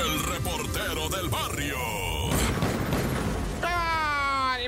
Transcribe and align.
el 0.00 0.22
reportero 0.24 1.08
del 1.08 1.28
barrio. 1.28 2.12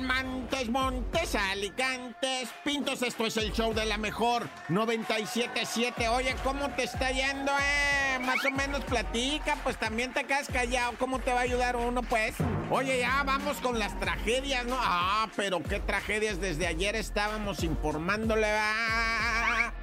Montes, 0.00 0.68
Montes, 0.68 1.34
Alicantes, 1.34 2.48
Pintos, 2.64 3.02
esto 3.02 3.26
es 3.26 3.36
el 3.36 3.52
show 3.52 3.72
de 3.72 3.84
la 3.84 3.96
mejor 3.96 4.48
977. 4.68 6.08
Oye, 6.08 6.34
¿cómo 6.44 6.68
te 6.70 6.84
está 6.84 7.10
yendo, 7.10 7.52
eh? 7.52 8.18
Más 8.20 8.44
o 8.44 8.50
menos 8.50 8.84
platica, 8.84 9.56
pues 9.62 9.78
también 9.78 10.12
te 10.12 10.24
quedas 10.24 10.48
callado. 10.48 10.94
¿Cómo 10.98 11.20
te 11.20 11.32
va 11.32 11.40
a 11.40 11.42
ayudar 11.42 11.76
uno, 11.76 12.02
pues? 12.02 12.34
Oye, 12.70 13.00
ya 13.00 13.22
vamos 13.24 13.56
con 13.58 13.78
las 13.78 13.98
tragedias, 13.98 14.64
¿no? 14.66 14.76
Ah, 14.78 15.28
pero 15.36 15.62
qué 15.62 15.80
tragedias. 15.80 16.40
Desde 16.40 16.66
ayer 16.66 16.96
estábamos 16.96 17.62
informándole. 17.62 18.46
Ah, 18.48 19.23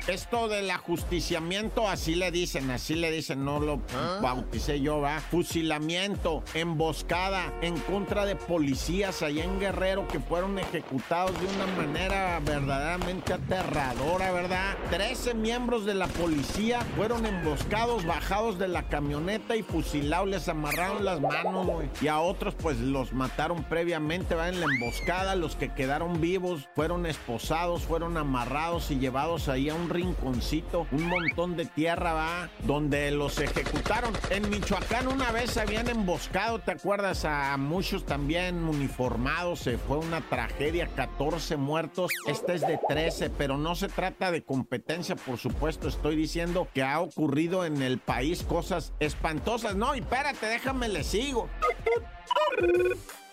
esto 0.07 0.47
del 0.47 0.69
ajusticiamiento, 0.71 1.87
así 1.87 2.15
le 2.15 2.31
dicen, 2.31 2.69
así 2.71 2.95
le 2.95 3.11
dicen, 3.11 3.45
no 3.45 3.59
lo 3.59 3.79
bauticé 4.21 4.81
yo, 4.81 4.99
va. 4.99 5.19
Fusilamiento, 5.19 6.43
emboscada 6.53 7.53
en 7.61 7.77
contra 7.79 8.25
de 8.25 8.35
policías 8.35 9.21
allá 9.21 9.43
en 9.43 9.59
Guerrero 9.59 10.07
que 10.07 10.19
fueron 10.19 10.57
ejecutados 10.59 11.31
de 11.39 11.47
una 11.47 11.67
manera 11.77 12.39
verdaderamente 12.43 13.33
aterradora, 13.33 14.31
¿verdad? 14.31 14.75
Trece 14.89 15.33
miembros 15.33 15.85
de 15.85 15.93
la 15.93 16.07
policía 16.07 16.81
fueron 16.95 17.25
emboscados, 17.25 18.05
bajados 18.05 18.57
de 18.57 18.67
la 18.67 18.83
camioneta 18.83 19.55
y 19.55 19.63
fusilados, 19.63 20.27
les 20.27 20.47
amarraron 20.47 21.05
las 21.05 21.21
manos, 21.21 21.65
güey. 21.65 21.89
Y 22.01 22.07
a 22.07 22.19
otros, 22.19 22.55
pues 22.55 22.79
los 22.79 23.13
mataron 23.13 23.63
previamente, 23.63 24.35
¿va? 24.35 24.49
En 24.49 24.59
la 24.59 24.65
emboscada, 24.65 25.35
los 25.35 25.55
que 25.55 25.73
quedaron 25.73 26.19
vivos 26.21 26.67
fueron 26.75 27.05
esposados, 27.05 27.83
fueron 27.83 28.17
amarrados 28.17 28.91
y 28.91 28.99
llevados 28.99 29.47
ahí 29.47 29.69
a 29.69 29.75
un 29.75 29.89
rinconcito, 29.91 30.87
un 30.91 31.07
montón 31.07 31.55
de 31.55 31.65
tierra, 31.65 32.13
va, 32.13 32.49
donde 32.65 33.11
los 33.11 33.39
ejecutaron. 33.39 34.13
En 34.29 34.49
Michoacán 34.49 35.07
una 35.07 35.31
vez 35.31 35.57
habían 35.57 35.87
emboscado, 35.89 36.59
¿te 36.59 36.71
acuerdas? 36.71 37.25
A 37.25 37.55
muchos 37.57 38.05
también 38.05 38.63
uniformados, 38.63 39.59
se 39.59 39.77
fue 39.77 39.97
una 39.97 40.21
tragedia, 40.21 40.87
14 40.87 41.57
muertos, 41.57 42.11
este 42.27 42.55
es 42.55 42.61
de 42.61 42.79
13, 42.87 43.29
pero 43.31 43.57
no 43.57 43.75
se 43.75 43.87
trata 43.87 44.31
de 44.31 44.43
competencia, 44.43 45.15
por 45.15 45.37
supuesto, 45.37 45.87
estoy 45.87 46.15
diciendo 46.15 46.67
que 46.73 46.83
ha 46.83 46.99
ocurrido 46.99 47.65
en 47.65 47.81
el 47.81 47.99
país 47.99 48.43
cosas 48.43 48.93
espantosas. 48.99 49.75
No, 49.75 49.95
y 49.95 49.99
espérate, 49.99 50.45
déjame 50.45 50.89
le 50.89 51.03
sigo. 51.03 51.49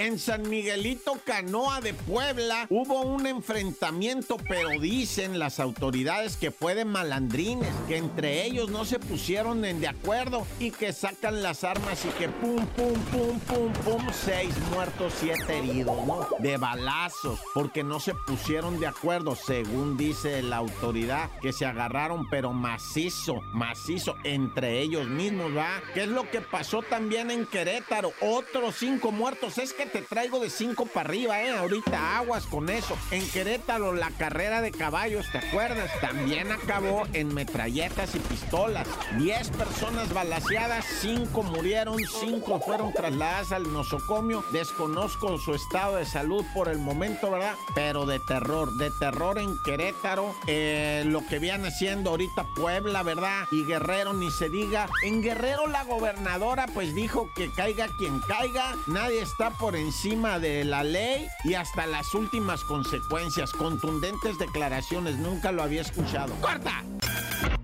En 0.00 0.20
San 0.20 0.48
Miguelito 0.48 1.18
Canoa 1.26 1.80
de 1.80 1.92
Puebla 1.92 2.68
hubo 2.70 3.00
un 3.02 3.26
enfrentamiento, 3.26 4.36
pero 4.48 4.80
dicen 4.80 5.40
las 5.40 5.58
autoridades 5.58 6.36
que 6.36 6.52
fue 6.52 6.76
de 6.76 6.84
malandrines, 6.84 7.68
que 7.88 7.96
entre 7.96 8.44
ellos 8.44 8.70
no 8.70 8.84
se 8.84 9.00
pusieron 9.00 9.64
en 9.64 9.80
de 9.80 9.88
acuerdo 9.88 10.46
y 10.60 10.70
que 10.70 10.92
sacan 10.92 11.42
las 11.42 11.64
armas 11.64 12.04
y 12.04 12.10
que 12.10 12.28
pum, 12.28 12.64
pum, 12.76 12.94
pum, 13.10 13.40
pum, 13.40 13.72
pum, 13.84 14.06
seis 14.12 14.54
muertos, 14.72 15.14
siete 15.18 15.58
heridos, 15.58 16.06
¿no? 16.06 16.28
De 16.38 16.56
balazos, 16.58 17.40
porque 17.52 17.82
no 17.82 17.98
se 17.98 18.14
pusieron 18.24 18.78
de 18.78 18.86
acuerdo, 18.86 19.34
según 19.34 19.96
dice 19.96 20.42
la 20.42 20.58
autoridad, 20.58 21.28
que 21.42 21.52
se 21.52 21.66
agarraron, 21.66 22.28
pero 22.30 22.52
macizo, 22.52 23.40
macizo, 23.52 24.14
entre 24.22 24.80
ellos 24.80 25.08
mismos, 25.08 25.56
¿va? 25.56 25.82
¿Qué 25.92 26.04
es 26.04 26.08
lo 26.08 26.30
que 26.30 26.40
pasó 26.40 26.82
también 26.82 27.32
en 27.32 27.46
Querétaro? 27.46 28.12
Otros 28.20 28.76
cinco 28.88 29.12
muertos, 29.12 29.58
es 29.58 29.74
que 29.74 29.84
te 29.84 30.00
traigo 30.00 30.40
de 30.40 30.48
cinco 30.48 30.86
para 30.86 31.10
arriba, 31.10 31.42
¿eh? 31.42 31.50
Ahorita 31.50 32.16
aguas 32.16 32.46
con 32.46 32.70
eso. 32.70 32.96
En 33.10 33.28
Querétaro, 33.28 33.92
la 33.92 34.10
carrera 34.12 34.62
de 34.62 34.70
caballos, 34.70 35.26
¿te 35.30 35.36
acuerdas? 35.36 35.90
También 36.00 36.50
acabó 36.50 37.06
en 37.12 37.34
metralletas 37.34 38.14
y 38.14 38.18
pistolas. 38.18 38.88
Diez 39.18 39.50
personas 39.50 40.14
balaseadas, 40.14 40.86
cinco 41.02 41.42
murieron, 41.42 41.98
cinco 42.18 42.60
fueron 42.60 42.94
trasladadas 42.94 43.52
al 43.52 43.70
nosocomio. 43.70 44.42
Desconozco 44.52 45.36
su 45.36 45.54
estado 45.54 45.96
de 45.96 46.06
salud 46.06 46.42
por 46.54 46.68
el 46.68 46.78
momento, 46.78 47.30
¿verdad? 47.30 47.56
Pero 47.74 48.06
de 48.06 48.20
terror, 48.20 48.72
de 48.78 48.90
terror 48.98 49.38
en 49.38 49.54
Querétaro. 49.66 50.34
Eh, 50.46 51.04
lo 51.06 51.26
que 51.26 51.38
viene 51.38 51.70
siendo 51.70 52.08
ahorita 52.10 52.46
Puebla, 52.56 53.02
¿verdad? 53.02 53.44
Y 53.50 53.66
Guerrero, 53.66 54.14
ni 54.14 54.30
se 54.30 54.48
diga. 54.48 54.88
En 55.02 55.20
Guerrero, 55.20 55.66
la 55.66 55.84
gobernadora, 55.84 56.66
pues 56.72 56.94
dijo 56.94 57.28
que 57.36 57.50
caiga 57.52 57.88
quien 57.98 58.20
caiga. 58.20 58.67
Nadie 58.86 59.22
está 59.22 59.50
por 59.50 59.76
encima 59.76 60.38
de 60.38 60.64
la 60.64 60.84
ley 60.84 61.26
y 61.44 61.54
hasta 61.54 61.86
las 61.86 62.14
últimas 62.14 62.62
consecuencias. 62.64 63.52
Contundentes 63.52 64.38
declaraciones, 64.38 65.16
nunca 65.18 65.52
lo 65.52 65.62
había 65.62 65.82
escuchado. 65.82 66.34
¡Corta! 66.40 66.84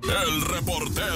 El 0.03 0.43
reportero 0.43 1.14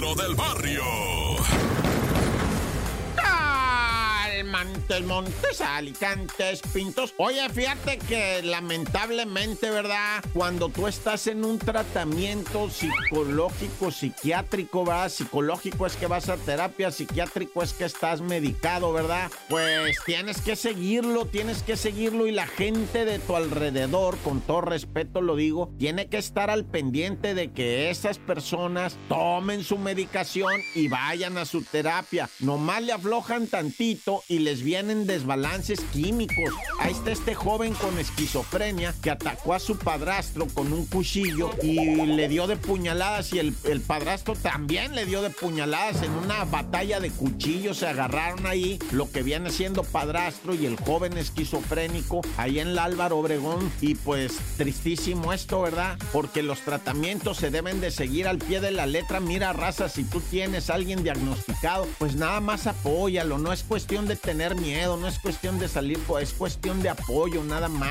Montes, 5.04 5.28
Montes, 5.28 5.60
Alicantes, 5.60 6.62
Pintos. 6.72 7.14
Oye, 7.18 7.48
fíjate 7.50 7.98
que 7.98 8.42
lamentablemente, 8.42 9.70
¿verdad? 9.70 10.24
Cuando 10.32 10.68
tú 10.68 10.86
estás 10.86 11.26
en 11.26 11.44
un 11.44 11.58
tratamiento 11.58 12.70
psicológico, 12.70 13.90
psiquiátrico, 13.90 14.84
¿verdad? 14.84 15.10
Psicológico 15.10 15.86
es 15.86 15.96
que 15.96 16.06
vas 16.06 16.28
a 16.28 16.36
terapia, 16.36 16.90
psiquiátrico 16.90 17.62
es 17.62 17.72
que 17.72 17.84
estás 17.84 18.20
medicado, 18.20 18.92
¿verdad? 18.92 19.30
Pues 19.48 19.96
tienes 20.06 20.40
que 20.40 20.56
seguirlo, 20.56 21.26
tienes 21.26 21.62
que 21.62 21.76
seguirlo 21.76 22.26
y 22.26 22.32
la 22.32 22.46
gente 22.46 23.04
de 23.04 23.18
tu 23.18 23.36
alrededor, 23.36 24.16
con 24.18 24.40
todo 24.40 24.62
respeto 24.62 25.20
lo 25.20 25.36
digo, 25.36 25.72
tiene 25.78 26.08
que 26.08 26.18
estar 26.18 26.50
al 26.50 26.64
pendiente 26.64 27.34
de 27.34 27.52
que 27.52 27.90
esas 27.90 28.18
personas 28.18 28.96
tomen 29.08 29.64
su 29.64 29.78
medicación 29.78 30.52
y 30.74 30.88
vayan 30.88 31.38
a 31.38 31.44
su 31.44 31.62
terapia. 31.62 32.30
Nomás 32.40 32.82
le 32.82 32.92
aflojan 32.92 33.46
tantito 33.46 34.22
y 34.28 34.40
les 34.40 34.62
vienen 34.88 35.06
desbalances 35.06 35.80
químicos. 35.92 36.54
Ahí 36.80 36.92
está 36.92 37.10
este 37.10 37.34
joven 37.34 37.74
con 37.74 37.98
esquizofrenia 37.98 38.94
que 39.02 39.10
atacó 39.10 39.52
a 39.52 39.58
su 39.58 39.76
padrastro 39.76 40.46
con 40.46 40.72
un 40.72 40.86
cuchillo 40.86 41.50
y 41.62 42.06
le 42.06 42.26
dio 42.28 42.46
de 42.46 42.56
puñaladas 42.56 43.34
y 43.34 43.38
el, 43.38 43.54
el 43.64 43.82
padrastro 43.82 44.34
también 44.34 44.94
le 44.94 45.04
dio 45.04 45.20
de 45.20 45.28
puñaladas 45.28 46.02
en 46.02 46.12
una 46.12 46.44
batalla 46.44 47.00
de 47.00 47.10
cuchillos. 47.10 47.78
Se 47.78 47.86
agarraron 47.86 48.46
ahí 48.46 48.78
lo 48.92 49.10
que 49.10 49.22
viene 49.22 49.50
siendo 49.50 49.82
padrastro 49.82 50.54
y 50.54 50.64
el 50.64 50.76
joven 50.76 51.18
esquizofrénico 51.18 52.22
ahí 52.38 52.58
en 52.58 52.68
el 52.68 52.78
Álvaro 52.78 53.18
Obregón. 53.18 53.70
Y 53.82 53.94
pues 53.94 54.38
tristísimo 54.56 55.34
esto, 55.34 55.60
¿verdad? 55.60 55.98
Porque 56.12 56.42
los 56.42 56.60
tratamientos 56.60 57.36
se 57.36 57.50
deben 57.50 57.82
de 57.82 57.90
seguir 57.90 58.26
al 58.26 58.38
pie 58.38 58.60
de 58.60 58.70
la 58.70 58.86
letra. 58.86 59.20
Mira, 59.20 59.52
raza, 59.52 59.90
si 59.90 60.04
tú 60.04 60.22
tienes 60.22 60.70
a 60.70 60.76
alguien 60.76 61.02
diagnosticado, 61.02 61.86
pues 61.98 62.16
nada 62.16 62.40
más 62.40 62.66
apóyalo. 62.66 63.36
No 63.36 63.52
es 63.52 63.64
cuestión 63.64 64.06
de 64.06 64.16
tener 64.16 64.54
miedo, 64.54 64.77
no 64.86 65.08
es 65.08 65.18
cuestión 65.18 65.58
de 65.58 65.68
salir, 65.68 65.98
es 66.20 66.32
cuestión 66.32 66.82
de 66.82 66.88
apoyo, 66.88 67.42
nada 67.42 67.68
más, 67.68 67.88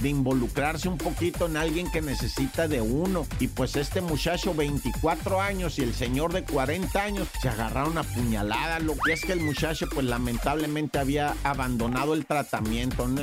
de 0.00 0.08
involucrarse 0.08 0.88
un 0.88 0.96
poquito 0.96 1.46
en 1.46 1.56
alguien 1.56 1.90
que 1.90 2.00
necesita 2.00 2.66
de 2.66 2.80
uno. 2.80 3.26
Y 3.38 3.48
pues 3.48 3.76
este 3.76 4.00
muchacho, 4.00 4.54
24 4.54 5.40
años, 5.40 5.78
y 5.78 5.82
el 5.82 5.94
señor 5.94 6.32
de 6.32 6.44
40 6.44 7.02
años, 7.02 7.28
se 7.40 7.48
agarraron 7.48 7.98
a 7.98 8.04
puñalada. 8.04 8.78
Lo 8.78 8.94
que 8.94 9.12
es 9.12 9.20
que 9.20 9.32
el 9.32 9.40
muchacho, 9.40 9.86
pues 9.92 10.06
lamentablemente 10.06 10.98
había 10.98 11.36
abandonado 11.44 12.14
el 12.14 12.24
tratamiento, 12.24 13.06
¿no? 13.06 13.20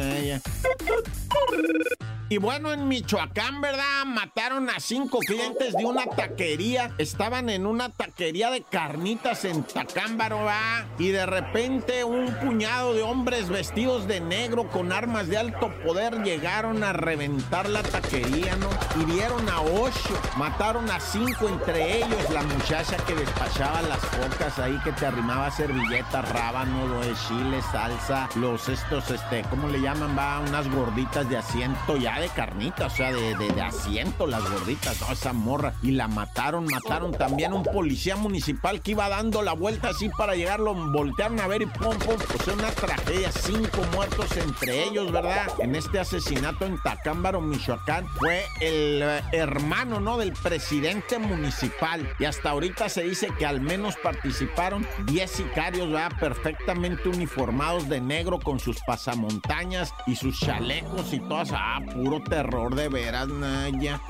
Y 2.30 2.40
bueno, 2.40 2.74
en 2.74 2.90
Michoacán, 2.90 3.62
¿verdad? 3.62 4.04
Mataron 4.06 4.70
a 4.70 4.82
cinco 4.82 5.20
clientes 5.20 5.74
de 5.74 5.86
una 5.86 6.06
taquería. 6.08 6.92
Estaban 6.98 7.50
en 7.50 7.66
una 7.66 7.88
taquería 7.88 8.52
de 8.52 8.64
carnitas 8.64 9.46
en 9.46 9.64
Tacámbaro, 9.64 10.44
¿va? 10.44 10.86
Y 11.00 11.10
de 11.10 11.26
repente 11.26 12.04
un 12.04 12.34
puñado 12.36 12.94
de 12.94 13.02
hombres 13.02 13.48
vestidos 13.48 14.08
de 14.08 14.20
negro 14.20 14.68
con 14.68 14.92
armas 14.92 15.30
de 15.30 15.38
alto 15.38 15.72
poder 15.86 16.22
llegaron 16.24 16.84
a 16.84 16.92
reventar 16.92 17.70
la 17.70 17.82
taquería, 17.82 18.58
¿no? 18.58 18.70
Hirieron 19.02 19.48
a 19.48 19.62
ocho, 19.62 20.22
mataron 20.36 20.92
a 20.92 21.00
cinco, 21.00 21.48
entre 21.48 22.00
ellos 22.00 22.30
la 22.30 22.44
muchacha 22.44 22.98
que 23.06 23.16
despachaba 23.16 23.82
las 23.84 24.00
focas 24.00 24.60
ahí, 24.60 24.78
que 24.84 24.92
te 24.92 25.06
arrimaba 25.06 25.50
servilletas, 25.50 26.30
rábano, 26.34 27.00
de 27.00 27.14
chile, 27.26 27.62
salsa, 27.72 28.28
los 28.36 28.68
estos, 28.68 29.10
este, 29.12 29.44
¿cómo 29.50 29.70
le 29.70 29.80
llaman? 29.80 30.18
Va, 30.18 30.40
unas 30.40 30.70
gorditas 30.78 31.28
de 31.30 31.38
asiento 31.38 31.98
ya 31.98 32.20
de 32.20 32.30
carnita, 32.30 32.86
o 32.86 32.90
sea, 32.90 33.12
de, 33.12 33.36
de, 33.36 33.50
de 33.50 33.62
asiento, 33.62 34.28
las 34.28 34.48
gorditas, 34.50 34.98
toda 34.98 35.14
esa 35.14 35.34
morra. 35.34 35.74
Y 35.82 35.92
la 35.92 36.08
mataron, 36.08 36.66
mataron 36.66 37.12
también 37.12 37.54
un 37.54 37.64
policía 37.64 38.16
municipal 38.16 38.82
que 38.82 38.92
iba 38.92 39.10
dando 39.10 39.42
la 39.42 39.54
vuelta 39.54 39.90
así 39.90 40.10
para 40.10 40.36
llegarlo, 40.36 40.74
voltearon 40.74 41.40
a 41.40 41.48
ver 41.48 41.64
y 41.64 41.66
pum, 41.66 41.98
pum. 41.98 42.16
O 42.16 42.44
sea, 42.44 42.54
una 42.54 42.70
tragedia, 42.72 43.32
cinco 43.32 43.82
muertos 43.94 44.38
entre 44.38 44.84
ellos, 44.84 45.12
¿verdad? 45.12 45.48
En 45.60 45.76
este 45.76 46.00
asesinato 46.00 46.66
en 46.66 46.82
Tacámbaro, 46.82 47.42
Michoacán, 47.42 48.08
fue 48.20 48.46
el 48.62 49.02
eh, 49.02 49.22
hermano, 49.32 50.00
¿no? 50.00 50.18
Del 50.18 50.34
presidente 50.34 51.18
municipal. 51.18 52.08
Y 52.20 52.26
hasta 52.26 52.52
ahorita 52.52 52.90
se 52.90 53.04
dice 53.04 53.30
que 53.38 53.46
al 53.46 53.62
menos 53.62 53.96
participaron 53.98 54.86
10 55.06 55.32
sicarios, 55.32 55.92
¿verdad? 55.92 56.12
Perfectamente 56.20 57.10
uniformados 57.10 57.90
de 57.90 58.02
negro 58.02 58.40
con 58.40 58.60
sus 58.60 58.78
pasamontañas 58.86 59.94
y 60.06 60.16
sus 60.16 60.40
chalecos 60.68 61.14
y 61.14 61.20
todas. 61.20 61.50
Ah, 61.54 61.80
puro 61.94 62.22
terror 62.22 62.76
de 62.76 62.90
veras, 62.90 63.28
Naya. 63.28 64.02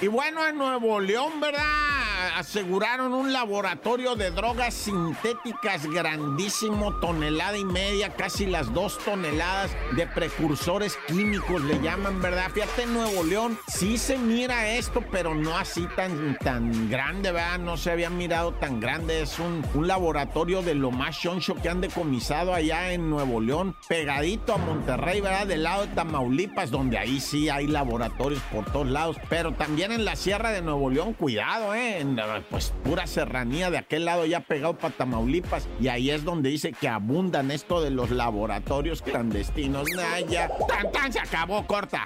Y 0.00 0.08
bueno, 0.08 0.46
en 0.46 0.58
Nuevo 0.58 1.00
León, 1.00 1.40
¿verdad? 1.40 1.95
Aseguraron 2.36 3.12
un 3.12 3.32
laboratorio 3.32 4.16
de 4.16 4.30
drogas 4.30 4.74
sintéticas 4.74 5.86
grandísimo, 5.86 6.94
tonelada 7.00 7.56
y 7.56 7.64
media, 7.64 8.14
casi 8.14 8.46
las 8.46 8.72
dos 8.72 8.98
toneladas 8.98 9.70
de 9.96 10.06
precursores 10.06 10.98
químicos, 11.06 11.62
le 11.62 11.80
llaman, 11.80 12.20
¿verdad? 12.20 12.50
Fíjate, 12.52 12.86
Nuevo 12.86 13.24
León 13.24 13.58
sí 13.68 13.98
se 13.98 14.18
mira 14.18 14.68
esto, 14.70 15.02
pero 15.10 15.34
no 15.34 15.56
así 15.56 15.86
tan, 15.96 16.36
tan 16.38 16.88
grande, 16.90 17.32
¿verdad? 17.32 17.58
No 17.58 17.76
se 17.76 17.90
había 17.90 18.10
mirado 18.10 18.52
tan 18.54 18.80
grande. 18.80 19.22
Es 19.22 19.38
un, 19.38 19.64
un 19.74 19.86
laboratorio 19.86 20.62
de 20.62 20.74
lo 20.74 20.90
más 20.90 21.18
choncho 21.18 21.54
que 21.54 21.68
han 21.68 21.80
decomisado 21.80 22.54
allá 22.54 22.92
en 22.92 23.10
Nuevo 23.10 23.40
León, 23.40 23.76
pegadito 23.88 24.54
a 24.54 24.58
Monterrey, 24.58 25.20
¿verdad? 25.20 25.46
Del 25.46 25.62
lado 25.62 25.86
de 25.86 25.94
Tamaulipas, 25.94 26.70
donde 26.70 26.98
ahí 26.98 27.20
sí 27.20 27.48
hay 27.48 27.66
laboratorios 27.66 28.42
por 28.52 28.64
todos 28.66 28.88
lados, 28.88 29.16
pero 29.28 29.52
también 29.52 29.92
en 29.92 30.04
la 30.04 30.16
Sierra 30.16 30.50
de 30.50 30.62
Nuevo 30.62 30.90
León, 30.90 31.14
cuidado, 31.14 31.74
¿eh? 31.74 32.05
Pues 32.50 32.72
pura 32.84 33.06
serranía 33.06 33.70
de 33.70 33.78
aquel 33.78 34.04
lado 34.04 34.26
ya 34.26 34.40
pegado 34.40 34.76
para 34.76 34.94
Tamaulipas, 34.94 35.68
y 35.80 35.88
ahí 35.88 36.10
es 36.10 36.24
donde 36.24 36.50
dice 36.50 36.72
que 36.72 36.88
abundan 36.88 37.50
esto 37.50 37.80
de 37.80 37.90
los 37.90 38.10
laboratorios 38.10 39.02
clandestinos. 39.02 39.88
Naya, 39.96 40.50
tan 40.68 40.92
tan 40.92 41.12
se 41.12 41.20
acabó, 41.20 41.66
corta. 41.66 42.04